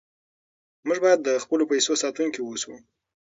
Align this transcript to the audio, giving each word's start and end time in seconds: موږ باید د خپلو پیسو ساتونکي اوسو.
موږ 0.87 0.97
باید 1.05 1.19
د 1.23 1.29
خپلو 1.43 1.63
پیسو 1.71 1.93
ساتونکي 2.03 2.39
اوسو. 2.43 2.73